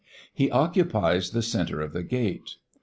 He 0.33 0.49
occupies 0.49 1.29
the 1.29 1.43
center 1.43 1.79
of 1.79 1.93
the 1.93 2.01
Gate. 2.01 2.55